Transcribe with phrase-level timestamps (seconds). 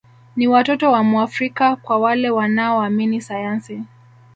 [0.35, 3.83] Ni watoto wa Mwafrika kwa wale wanaoamini sayansi